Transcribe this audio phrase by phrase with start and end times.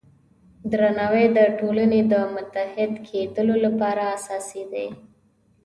[0.71, 4.87] درناوی د ټولنې د متحد کیدو لپاره اساسي دی.